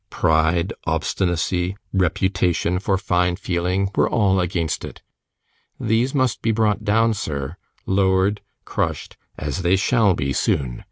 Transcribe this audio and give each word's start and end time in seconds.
Pride, 0.09 0.73
obstinacy, 0.87 1.77
reputation 1.93 2.79
for 2.79 2.97
fine 2.97 3.35
feeling, 3.35 3.91
were 3.95 4.09
all 4.09 4.39
against 4.39 4.83
it. 4.83 5.03
These 5.79 6.15
must 6.15 6.41
be 6.41 6.49
brought 6.51 6.83
down, 6.83 7.13
sir, 7.13 7.55
lowered, 7.85 8.41
crushed, 8.65 9.15
as 9.37 9.61
they 9.61 9.75
shall 9.75 10.15
be 10.15 10.33
soon. 10.33 10.79